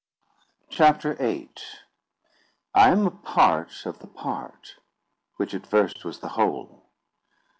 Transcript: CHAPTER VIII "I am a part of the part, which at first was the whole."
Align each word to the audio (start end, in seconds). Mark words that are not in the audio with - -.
CHAPTER 0.71 1.13
VIII 1.13 1.51
"I 2.73 2.89
am 2.89 3.05
a 3.05 3.11
part 3.11 3.85
of 3.85 3.99
the 3.99 4.07
part, 4.07 4.77
which 5.35 5.53
at 5.53 5.67
first 5.67 6.03
was 6.03 6.17
the 6.21 6.29
whole." 6.29 6.89